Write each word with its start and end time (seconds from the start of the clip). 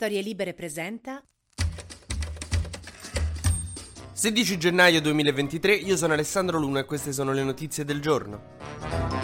Storie 0.00 0.22
Libere 0.22 0.54
presenta 0.54 1.20
16 4.12 4.56
gennaio 4.56 5.00
2023, 5.00 5.74
io 5.74 5.96
sono 5.96 6.12
Alessandro 6.12 6.56
Luna 6.60 6.78
e 6.78 6.84
queste 6.84 7.12
sono 7.12 7.32
le 7.32 7.42
notizie 7.42 7.84
del 7.84 8.00
giorno. 8.00 9.17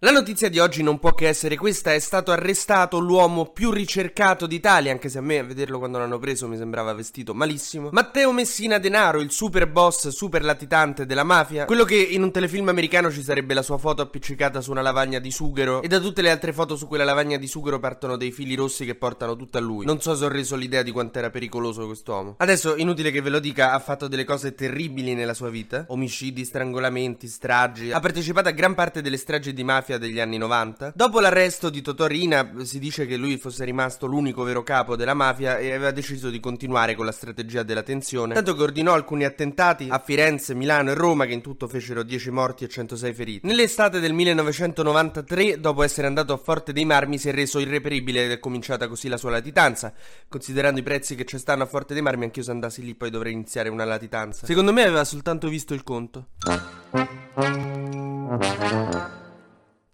La 0.00 0.10
notizia 0.10 0.50
di 0.50 0.58
oggi 0.58 0.82
non 0.82 0.98
può 0.98 1.14
che 1.14 1.26
essere 1.26 1.56
questa, 1.56 1.94
è 1.94 1.98
stato 1.98 2.30
arrestato 2.30 2.98
l'uomo 2.98 3.46
più 3.46 3.70
ricercato 3.70 4.46
d'Italia, 4.46 4.92
anche 4.92 5.08
se 5.08 5.16
a 5.16 5.22
me 5.22 5.38
a 5.38 5.42
vederlo 5.42 5.78
quando 5.78 5.96
l'hanno 5.96 6.18
preso 6.18 6.46
mi 6.46 6.58
sembrava 6.58 6.92
vestito 6.92 7.32
malissimo. 7.32 7.88
Matteo 7.92 8.30
Messina 8.30 8.76
Denaro, 8.76 9.20
il 9.20 9.30
super 9.30 9.66
boss, 9.66 10.08
super 10.08 10.44
latitante 10.44 11.06
della 11.06 11.24
mafia, 11.24 11.64
quello 11.64 11.84
che 11.84 11.96
in 11.96 12.22
un 12.22 12.30
telefilm 12.30 12.68
americano 12.68 13.10
ci 13.10 13.22
sarebbe 13.22 13.54
la 13.54 13.62
sua 13.62 13.78
foto 13.78 14.02
appiccicata 14.02 14.60
su 14.60 14.70
una 14.70 14.82
lavagna 14.82 15.18
di 15.18 15.30
sughero 15.30 15.80
e 15.80 15.88
da 15.88 15.98
tutte 15.98 16.20
le 16.20 16.30
altre 16.30 16.52
foto 16.52 16.76
su 16.76 16.86
quella 16.86 17.02
lavagna 17.02 17.38
di 17.38 17.46
sughero 17.46 17.78
partono 17.78 18.18
dei 18.18 18.32
fili 18.32 18.54
rossi 18.54 18.84
che 18.84 18.96
portano 18.96 19.34
tutto 19.34 19.56
a 19.56 19.62
lui. 19.62 19.86
Non 19.86 20.02
so 20.02 20.14
se 20.14 20.26
ho 20.26 20.28
reso 20.28 20.56
l'idea 20.56 20.82
di 20.82 20.90
quanto 20.90 21.20
era 21.20 21.30
pericoloso 21.30 21.86
quest'uomo. 21.86 22.34
Adesso, 22.36 22.76
inutile 22.76 23.10
che 23.10 23.22
ve 23.22 23.30
lo 23.30 23.38
dica, 23.38 23.72
ha 23.72 23.78
fatto 23.78 24.08
delle 24.08 24.24
cose 24.24 24.54
terribili 24.54 25.14
nella 25.14 25.32
sua 25.32 25.48
vita, 25.48 25.86
omicidi, 25.88 26.44
strangolamenti, 26.44 27.28
stragi, 27.28 27.92
ha 27.92 28.00
partecipato 28.00 28.50
a 28.50 28.52
gran 28.52 28.74
parte 28.74 29.00
delle 29.00 29.16
stragi 29.16 29.54
di 29.54 29.64
mafia 29.64 29.84
degli 29.98 30.20
anni 30.20 30.38
90. 30.38 30.92
Dopo 30.94 31.20
l'arresto 31.20 31.70
di 31.70 31.82
Totò 31.82 32.06
Rina 32.06 32.52
si 32.62 32.78
dice 32.78 33.06
che 33.06 33.16
lui 33.16 33.36
fosse 33.38 33.64
rimasto 33.64 34.06
l'unico 34.06 34.42
vero 34.42 34.62
capo 34.62 34.96
della 34.96 35.14
mafia 35.14 35.58
e 35.58 35.72
aveva 35.72 35.90
deciso 35.90 36.30
di 36.30 36.40
continuare 36.40 36.94
con 36.94 37.04
la 37.04 37.12
strategia 37.12 37.62
della 37.62 37.82
tensione, 37.82 38.34
tanto 38.34 38.54
che 38.54 38.62
ordinò 38.62 38.92
alcuni 38.92 39.24
attentati 39.24 39.88
a 39.90 39.98
Firenze, 39.98 40.54
Milano 40.54 40.90
e 40.90 40.94
Roma 40.94 41.26
che 41.26 41.32
in 41.32 41.40
tutto 41.40 41.68
fecero 41.68 42.02
10 42.02 42.30
morti 42.30 42.64
e 42.64 42.68
106 42.68 43.14
feriti. 43.14 43.46
Nell'estate 43.46 44.00
del 44.00 44.12
1993, 44.12 45.60
dopo 45.60 45.82
essere 45.82 46.06
andato 46.06 46.32
a 46.32 46.36
Forte 46.36 46.72
dei 46.72 46.84
Marmi, 46.84 47.18
si 47.18 47.28
è 47.28 47.32
reso 47.32 47.58
irreperibile 47.58 48.24
ed 48.24 48.30
è 48.30 48.38
cominciata 48.38 48.88
così 48.88 49.08
la 49.08 49.16
sua 49.16 49.30
latitanza. 49.30 49.92
Considerando 50.28 50.80
i 50.80 50.82
prezzi 50.82 51.14
che 51.14 51.24
ci 51.24 51.38
stanno 51.38 51.64
a 51.64 51.66
Forte 51.66 51.94
dei 51.94 52.02
Marmi, 52.02 52.24
anch'io 52.24 52.42
se 52.42 52.50
andassi 52.50 52.82
lì 52.82 52.94
poi 52.94 53.10
dovrei 53.10 53.32
iniziare 53.32 53.68
una 53.68 53.84
latitanza. 53.84 54.46
Secondo 54.46 54.72
me 54.72 54.82
aveva 54.82 55.04
soltanto 55.04 55.48
visto 55.48 55.74
il 55.74 55.82
conto. 55.82 56.28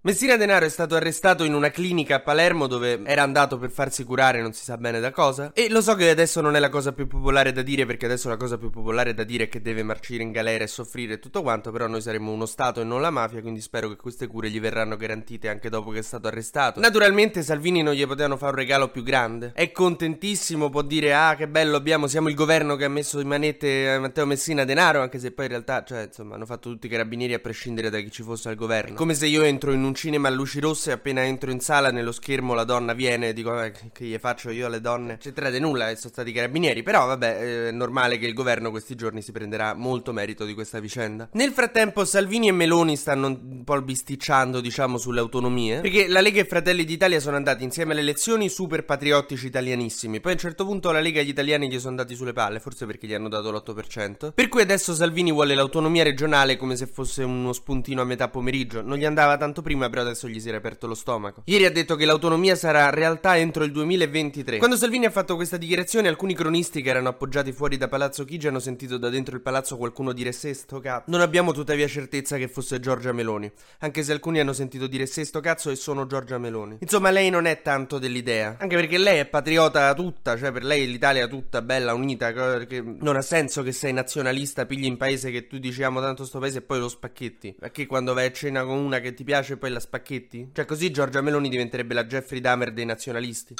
Messina 0.05 0.37
Denaro 0.37 0.67
è 0.67 0.69
stato 0.69 0.97
arrestato 0.97 1.45
in 1.45 1.55
una 1.55 1.71
clinica 1.71 2.17
a 2.17 2.21
Palermo 2.21 2.67
dove 2.67 3.03
era 3.05 3.23
andato 3.23 3.57
per 3.57 3.71
farsi 3.71 4.03
curare 4.03 4.43
non 4.43 4.53
si 4.53 4.65
sa 4.65 4.77
bene 4.77 4.99
da 4.99 5.13
cosa. 5.13 5.53
E 5.55 5.69
lo 5.71 5.81
so 5.81 5.95
che 5.95 6.11
adesso 6.11 6.41
non 6.41 6.57
è 6.57 6.59
la 6.59 6.71
cosa 6.71 6.91
più 6.91 7.07
popolare 7.07 7.53
da 7.53 7.63
dire 7.63 7.87
perché 7.87 8.07
adesso 8.07 8.29
la 8.29 8.37
cosa 8.37 8.59
più 8.59 8.69
popolare 8.69 9.15
da 9.15 9.23
dire 9.23 9.45
è 9.45 9.49
che 9.49 9.63
deve 9.63 9.85
marcire 9.85 10.25
in 10.25 10.33
galera 10.33 10.65
e 10.65 10.67
soffrire 10.67 11.13
e 11.13 11.19
tutto 11.21 11.43
quanto 11.43 11.71
però 11.71 11.87
noi 11.87 12.01
saremo 12.01 12.33
uno 12.33 12.47
Stato 12.47 12.81
e 12.81 12.85
non 12.85 13.01
la 13.01 13.11
mafia 13.11 13.41
quindi 13.43 13.61
spero 13.61 13.89
che 13.91 13.95
queste 13.95 14.27
cure 14.27 14.51
gli 14.51 14.59
verranno 14.59 14.97
garantite 14.97 15.49
anche 15.49 15.69
dopo 15.69 15.91
che 15.93 16.01
è 16.01 16.03
stato 16.03 16.27
arrestato. 16.27 16.81
Naturalmente 16.81 17.45
Salvini 17.45 17.85
non 17.85 17.95
gli 17.95 18.05
potevano 18.05 18.37
fare 18.37 18.51
un 18.51 18.59
regalo 18.59 18.89
più 18.89 19.05
grande. 19.05 19.53
È 19.55 19.71
contentissimo 19.71 20.69
può 20.69 20.83
dire 20.83 21.15
ah 21.15 21.37
che 21.37 21.47
bello 21.47 21.77
abbiamo 21.77 22.09
siamo 22.09 22.29
il 22.29 22.35
governo 22.35 22.75
che 22.75 22.87
ha 22.87 22.89
messo 22.89 23.21
in 23.21 23.29
manette 23.29 23.99
Matteo 24.01 24.27
Messina 24.27 24.65
Denaro 24.65 25.01
anche 25.01 25.21
se 25.21 25.31
poi 25.31 25.45
in 25.45 25.53
realtà 25.53 25.85
cioè 25.85 26.07
insomma 26.07 26.35
hanno 26.35 26.47
fatto 26.47 26.71
tutti 26.71 26.87
i 26.87 26.91
carabinieri 26.91 27.35
a 27.35 27.39
prescindere 27.39 27.89
da 27.89 28.01
chi 28.01 28.11
ci 28.11 28.25
fosse 28.25 28.49
al 28.49 28.57
governo. 28.57 28.97
Come 28.97 29.15
se 29.15 29.27
io 29.27 29.43
entro 29.43 29.71
in 29.71 29.85
un 29.85 29.91
un 29.93 29.95
cinema 29.95 30.29
a 30.29 30.31
luci 30.31 30.59
rosse 30.59 30.91
e 30.91 30.93
appena 30.95 31.23
entro 31.23 31.51
in 31.51 31.61
sala 31.61 31.91
nello 31.91 32.13
schermo 32.13 32.55
la 32.55 32.65
donna 32.65 32.95
viene 32.95 33.29
e 33.29 33.33
dico 33.35 33.61
eh, 33.61 33.73
che 33.93 34.05
gli 34.07 34.17
faccio 34.19 34.49
io 34.51 34.67
alle 34.67 34.81
donne? 34.81 35.15
Eccetera 35.15 35.51
di 35.51 35.61
nulla 35.61 35.91
e 35.91 35.97
sono 35.97 36.13
stati 36.13 36.31
i 36.31 36.33
carabinieri 36.33 36.83
però 36.83 37.05
vabbè 37.07 37.67
è 37.67 37.71
normale 37.71 38.17
che 38.17 38.27
il 38.27 38.33
governo 38.33 38.71
questi 38.71 38.95
giorni 38.95 39.21
si 39.21 39.33
prenderà 39.33 39.75
molto 39.75 40.13
merito 40.13 40.47
di 40.47 40.55
questa 40.55 40.81
vicenda. 40.81 41.29
Nel 41.33 41.53
frattempo 41.53 42.07
Salvini 42.07 42.49
e 42.49 42.53
Meloni 42.53 42.97
stanno 42.97 43.27
un 43.27 43.65
po' 43.65 43.81
bisticciando 43.83 44.61
diciamo 44.61 44.97
sulle 44.97 45.21
autonomie 45.21 45.81
perché 45.81 46.09
la 46.09 46.21
Lega 46.21 46.41
e 46.41 46.47
Fratelli 46.47 46.85
d'Italia 46.85 47.21
sono 47.21 47.37
andati 47.37 47.63
insieme 47.63 47.93
alle 47.93 48.01
elezioni 48.01 48.49
super 48.49 48.85
patriottici 48.85 49.47
italianissimi 49.47 50.21
poi 50.21 50.33
a 50.33 50.35
un 50.35 50.41
certo 50.41 50.65
punto 50.65 50.91
la 50.91 51.01
Lega 51.01 51.21
e 51.21 51.25
gli 51.25 51.29
italiani 51.29 51.69
gli 51.69 51.79
sono 51.79 51.91
andati 51.91 52.15
sulle 52.15 52.33
palle 52.33 52.61
forse 52.61 52.87
perché 52.87 53.07
gli 53.07 53.15
hanno 53.15 53.29
dato 53.29 53.51
l'8% 53.51 54.33
per 54.33 54.49
cui 54.49 54.63
adesso 54.63 54.95
Salvini 54.95 55.33
vuole 55.33 55.55
l'autonomia 55.55 56.03
regionale 56.03 56.57
come 56.57 56.77
se 56.77 56.87
fosse 56.87 57.23
uno 57.23 57.53
spuntino 57.53 58.01
a 58.01 58.05
metà 58.05 58.29
pomeriggio 58.29 58.81
non 58.81 58.97
gli 58.97 59.05
andava 59.05 59.37
tanto 59.37 59.61
prima 59.61 59.82
prima, 59.83 59.89
però 59.89 60.03
adesso 60.03 60.29
gli 60.29 60.39
si 60.41 60.49
era 60.49 60.59
aperto 60.59 60.87
lo 60.87 60.95
stomaco. 60.95 61.43
Ieri 61.47 61.65
ha 61.65 61.71
detto 61.71 61.97
che 61.97 62.05
l'autonomia 62.05 62.55
sarà 62.55 62.91
realtà 62.91 63.37
entro 63.37 63.65
il 63.65 63.73
2023. 63.73 64.59
Quando 64.59 64.77
Salvini 64.77 65.07
ha 65.07 65.11
fatto 65.11 65.35
questa 65.35 65.57
dichiarazione, 65.57 66.09
alcuni 66.09 66.35
cronisti 66.35 66.83
che 66.83 66.91
erano 66.91 67.09
appoggiati 67.09 67.53
fuori 67.53 67.77
da 67.77 67.89
Palazzo 67.89 68.25
Chigi 68.25 68.49
hanno 68.49 68.61
sentito 68.61 68.99
da 68.99 69.09
dentro 69.09 69.35
il 69.35 69.43
palazzo 69.43 69.77
qualcuno 69.77 70.13
dire 70.13 70.33
sesto 70.33 70.81
cazzo. 70.81 71.11
Non 71.11 71.21
abbiamo 71.21 71.53
tuttavia 71.53 71.87
certezza 71.87 72.37
che 72.37 72.49
fosse 72.49 72.81
Giorgia 72.81 73.13
Meloni, 73.13 73.51
anche 73.81 74.03
se 74.03 74.13
alcuni 74.13 74.41
hanno 74.41 74.53
sentito 74.53 74.87
dire 74.87 75.07
sesto 75.07 75.41
cazzo 75.41 75.71
e 75.71 75.77
sono 75.77 76.07
Giorgia 76.07 76.39
Meloni. 76.39 76.79
Insomma, 76.81 77.11
lei 77.11 77.31
non 77.31 77.47
è 77.47 77.63
tanto 77.63 77.99
dell'idea, 77.99 78.57
anche 78.59 78.77
perché 78.77 78.99
lei 78.99 79.19
è 79.19 79.27
patriota 79.27 79.93
tutta, 79.95 80.37
cioè 80.37 80.53
per 80.53 80.65
lei 80.65 80.87
l'Italia 80.87 81.27
tutta 81.27 81.63
bella, 81.63 81.95
unita, 81.95 82.33
che 82.67 82.83
non 82.83 83.17
ha 83.17 83.23
senso 83.23 83.63
che 83.63 83.73
sei 83.73 83.93
nazionalista, 83.93 84.67
pigli 84.67 84.85
in 84.85 84.97
paese 84.97 85.31
che 85.31 85.47
tu 85.47 85.59
diciamo 85.59 86.01
tanto 86.01 86.25
sto 86.25 86.39
paese 86.39 86.59
e 86.59 86.63
poi 86.63 86.79
lo 86.79 86.89
spacchetti. 86.89 87.57
Perché 87.59 87.87
quando 87.87 88.15
vai 88.15 88.27
a 88.27 88.33
cena 88.33 88.65
con 88.65 88.79
una 88.79 89.01
che 89.01 89.15
ti 89.15 89.25
piace 89.25 89.57
poi 89.57 89.71
la 89.73 89.81
spacchetti? 89.81 90.51
Cioè 90.53 90.65
così 90.65 90.91
Giorgia 90.91 91.21
Meloni 91.21 91.49
diventerebbe 91.49 91.95
la 91.95 92.05
Jeffrey 92.05 92.41
Dahmer 92.41 92.73
dei 92.73 92.85
nazionalisti. 92.85 93.55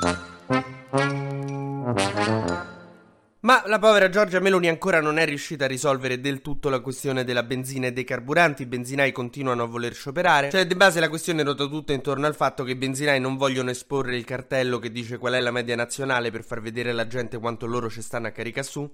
Ma 3.45 3.61
la 3.67 3.81
povera 3.81 4.09
Giorgia 4.09 4.39
Meloni 4.39 4.69
ancora 4.69 5.01
non 5.01 5.19
è 5.19 5.25
riuscita 5.25 5.65
a 5.65 5.69
risolvere 5.69 6.21
del 6.21 6.41
tutto 6.43 6.69
la 6.69 6.79
questione 6.79 7.25
della 7.25 7.43
benzina 7.43 7.89
e 7.89 7.93
dei 7.93 8.05
carburanti, 8.05 8.63
i 8.63 8.67
benzinai 8.67 9.11
continuano 9.11 9.65
a 9.65 9.67
voler 9.67 9.95
scioperare. 9.95 10.49
Cioè, 10.49 10.65
di 10.65 10.77
base 10.77 11.01
la 11.01 11.09
questione 11.09 11.43
ruota 11.43 11.67
tutta 11.67 11.93
intorno 11.93 12.27
al 12.27 12.37
fatto 12.37 12.63
che 12.63 12.71
i 12.71 12.77
benzinai 12.77 13.19
non 13.19 13.37
vogliono 13.37 13.71
esporre 13.71 14.17
il 14.17 14.25
cartello 14.25 14.79
che 14.79 14.93
dice 14.93 15.19
qual 15.19 15.33
è 15.33 15.41
la 15.41 15.51
media 15.51 15.75
nazionale 15.75 16.31
per 16.31 16.45
far 16.45 16.61
vedere 16.61 16.91
alla 16.91 17.09
gente 17.09 17.41
quanto 17.41 17.67
loro 17.67 17.91
ci 17.91 18.01
stanno 18.01 18.29
a 18.29 18.31
carica 18.31 18.63
su. 18.63 18.89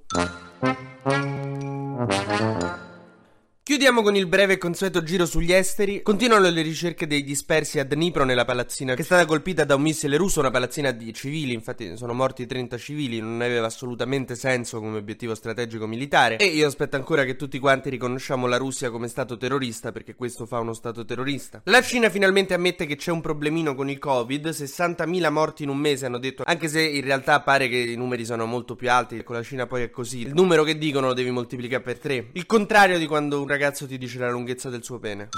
Chiudiamo 3.69 4.01
con 4.01 4.17
il 4.17 4.27
breve 4.27 4.55
e 4.55 4.57
consueto 4.57 5.03
giro 5.03 5.27
sugli 5.27 5.53
esteri. 5.53 6.01
Continuano 6.01 6.49
le 6.49 6.63
ricerche 6.63 7.07
dei 7.07 7.23
dispersi 7.23 7.79
a 7.79 7.85
Dnipro 7.85 8.25
nella 8.25 8.47
palazzina 8.47 8.95
che 8.95 9.03
è 9.03 9.05
stata 9.05 9.27
colpita 9.27 9.65
da 9.65 9.75
un 9.75 9.83
missile 9.83 10.17
russo, 10.17 10.41
una 10.41 10.51
palazzina 10.51 10.91
di 10.91 11.13
civili, 11.13 11.53
infatti 11.53 11.95
sono 11.99 12.15
morti 12.15 12.47
30 12.47 12.79
civili, 12.79 13.21
non 13.21 13.43
aveva 13.43 13.67
assolutamente 13.67 14.37
senso 14.37 14.79
come 14.81 14.97
obiettivo 14.97 15.35
strategico 15.35 15.87
militare. 15.87 16.39
E 16.39 16.47
io 16.47 16.67
aspetto 16.67 16.97
ancora 16.97 17.25
che 17.25 17.37
tutti 17.37 17.59
quanti 17.59 17.91
riconosciamo 17.91 18.47
la 18.47 18.57
Russia 18.57 18.89
come 18.89 19.07
stato 19.07 19.37
terrorista, 19.37 19.93
perché 19.93 20.15
questo 20.15 20.47
fa 20.47 20.61
uno 20.61 20.73
stato 20.73 21.05
terrorista. 21.05 21.61
La 21.65 21.83
Cina 21.83 22.09
finalmente 22.09 22.55
ammette 22.55 22.87
che 22.87 22.97
c'è 22.97 23.11
un 23.11 23.21
problemino 23.21 23.75
con 23.75 23.91
il 23.91 23.99
Covid, 23.99 24.49
60.000 24.49 25.31
morti 25.31 25.65
in 25.65 25.69
un 25.69 25.77
mese 25.77 26.07
hanno 26.07 26.17
detto, 26.17 26.43
anche 26.47 26.69
se 26.69 26.81
in 26.81 27.05
realtà 27.05 27.43
pare 27.43 27.69
che 27.69 27.77
i 27.77 27.97
numeri 27.97 28.25
sono 28.25 28.47
molto 28.47 28.77
più 28.77 28.91
alti, 28.91 29.23
con 29.23 29.37
la 29.37 29.43
Cina 29.43 29.67
poi 29.67 29.83
è 29.83 29.91
così. 29.91 30.21
Il 30.21 30.33
numero 30.33 30.65
che 30.65 30.79
dicono 30.79 31.09
lo 31.09 31.13
devi 31.13 31.31
moltiplicare 31.31 31.83
per 31.83 31.99
3. 31.99 32.29
Il 32.33 32.47
contrario 32.47 32.97
di 32.97 33.07
quando 33.07 33.39
un 33.39 33.47
ragazzo 33.47 33.57
ragazzo 33.59 33.89
ti 33.89 33.99
dice 33.99 34.21
la 34.21 34.31
lunghezza 34.31 34.71
del 34.71 34.85
suo 34.85 35.01
pene. 35.01 35.31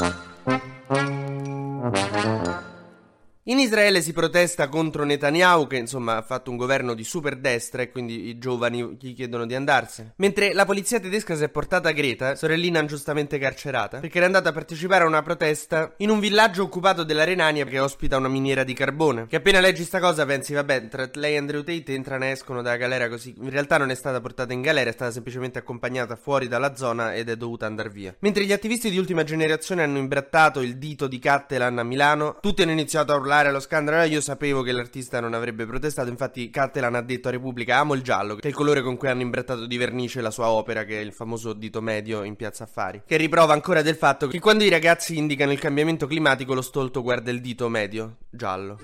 In 3.44 3.58
Israele 3.58 4.02
si 4.02 4.12
protesta 4.12 4.68
contro 4.68 5.02
Netanyahu 5.02 5.66
che 5.66 5.78
insomma 5.78 6.16
ha 6.16 6.22
fatto 6.22 6.50
un 6.50 6.58
governo 6.58 6.92
di 6.92 7.04
super 7.04 7.36
destra 7.38 7.80
e 7.80 7.90
quindi 7.90 8.28
i 8.28 8.36
giovani 8.36 8.98
gli 9.00 9.14
chiedono 9.14 9.46
di 9.46 9.54
andarsene. 9.54 10.12
Mentre 10.16 10.52
la 10.52 10.66
polizia 10.66 11.00
tedesca 11.00 11.34
si 11.34 11.44
è 11.44 11.48
portata 11.48 11.90
Greta, 11.92 12.34
sorellina 12.34 12.80
ingiustamente 12.80 13.38
carcerata, 13.38 14.00
perché 14.00 14.18
era 14.18 14.26
andata 14.26 14.50
a 14.50 14.52
partecipare 14.52 15.04
a 15.04 15.06
una 15.06 15.22
protesta 15.22 15.94
in 15.96 16.10
un 16.10 16.20
villaggio 16.20 16.64
occupato 16.64 17.02
della 17.02 17.24
Renania 17.24 17.64
che 17.64 17.80
ospita 17.80 18.18
una 18.18 18.28
miniera 18.28 18.62
di 18.62 18.74
carbone. 18.74 19.26
Che 19.26 19.36
appena 19.36 19.60
leggi 19.60 19.84
sta 19.84 20.00
cosa 20.00 20.26
pensi 20.26 20.52
vabbè, 20.52 20.88
tra 20.88 21.08
lei 21.14 21.32
e 21.32 21.38
Andrew 21.38 21.62
Tate 21.62 21.94
entrano 21.94 22.24
e 22.24 22.32
escono 22.32 22.60
dalla 22.60 22.76
galera 22.76 23.08
così. 23.08 23.34
In 23.40 23.48
realtà 23.48 23.78
non 23.78 23.90
è 23.90 23.94
stata 23.94 24.20
portata 24.20 24.52
in 24.52 24.60
galera, 24.60 24.90
è 24.90 24.92
stata 24.92 25.12
semplicemente 25.12 25.58
accompagnata 25.58 26.14
fuori 26.14 26.46
dalla 26.46 26.76
zona 26.76 27.14
ed 27.14 27.30
è 27.30 27.36
dovuta 27.36 27.64
andare 27.64 27.88
via. 27.88 28.14
Mentre 28.18 28.44
gli 28.44 28.52
attivisti 28.52 28.90
di 28.90 28.98
ultima 28.98 29.24
generazione 29.24 29.82
hanno 29.82 29.96
imbrattato 29.96 30.60
il 30.60 30.76
dito 30.76 31.06
di 31.06 31.18
Cattelan 31.18 31.78
a 31.78 31.82
Milano, 31.84 32.36
tutti 32.42 32.60
hanno 32.60 32.72
iniziato 32.72 33.12
a 33.12 33.16
urlare 33.16 33.28
urlare 33.30 33.50
allo 33.50 33.60
scandalo, 33.60 34.02
io 34.02 34.20
sapevo 34.20 34.62
che 34.62 34.72
l'artista 34.72 35.20
non 35.20 35.34
avrebbe 35.34 35.64
protestato, 35.64 36.08
infatti 36.08 36.50
Cattelan 36.50 36.96
ha 36.96 37.00
detto 37.00 37.28
a 37.28 37.30
Repubblica 37.30 37.78
amo 37.78 37.94
il 37.94 38.02
giallo, 38.02 38.34
che 38.34 38.42
è 38.42 38.48
il 38.48 38.54
colore 38.54 38.82
con 38.82 38.96
cui 38.96 39.06
hanno 39.06 39.22
imbrattato 39.22 39.66
di 39.66 39.76
vernice 39.76 40.20
la 40.20 40.32
sua 40.32 40.48
opera, 40.48 40.82
che 40.84 40.98
è 40.98 41.00
il 41.00 41.12
famoso 41.12 41.52
dito 41.52 41.80
medio 41.80 42.24
in 42.24 42.34
Piazza 42.34 42.64
Affari, 42.64 43.02
che 43.06 43.16
riprova 43.16 43.52
ancora 43.52 43.82
del 43.82 43.94
fatto 43.94 44.26
che 44.26 44.40
quando 44.40 44.64
i 44.64 44.68
ragazzi 44.68 45.16
indicano 45.16 45.52
il 45.52 45.60
cambiamento 45.60 46.08
climatico 46.08 46.54
lo 46.54 46.62
stolto 46.62 47.02
guarda 47.02 47.30
il 47.30 47.40
dito 47.40 47.68
medio, 47.68 48.16
giallo. 48.28 48.80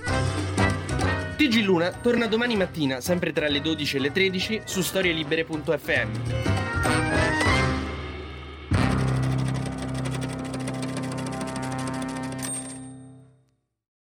TG 1.36 1.64
Luna 1.64 1.90
torna 1.90 2.28
domani 2.28 2.54
mattina, 2.54 3.00
sempre 3.00 3.32
tra 3.32 3.48
le 3.48 3.60
12 3.60 3.96
e 3.96 4.00
le 4.00 4.12
13, 4.12 4.60
su 4.64 4.80
storielibere.fm. 4.80 7.25